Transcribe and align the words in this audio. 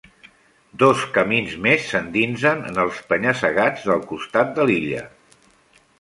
Dos 0.83 1.03
camins 1.17 1.51
més 1.67 1.85
s'endinsen 1.91 2.65
en 2.71 2.81
els 2.87 3.03
penya-segats 3.13 3.87
del 3.91 4.03
costat 4.15 4.53
de 4.57 4.67
l'illa. 4.71 5.05